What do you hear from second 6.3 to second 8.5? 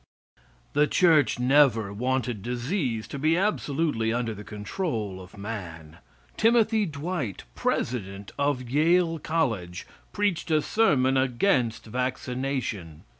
Timothy Dwight, president